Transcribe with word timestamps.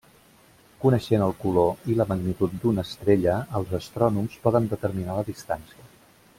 Coneixent 0.85 1.25
el 1.25 1.33
color 1.43 1.91
i 1.93 1.97
la 1.99 2.07
magnitud 2.13 2.57
d'una 2.63 2.87
estrella 2.91 3.37
els 3.61 3.77
astrònoms 3.81 4.41
poden 4.47 4.73
determinar 4.75 5.19
la 5.23 5.31
distància. 5.33 5.91